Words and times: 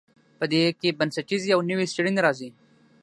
په 0.39 0.45
دې 0.51 0.63
کې 0.79 0.97
بنسټیزې 0.99 1.49
او 1.55 1.61
نوې 1.69 1.85
څیړنې 1.93 2.19
راځي. 2.25 2.49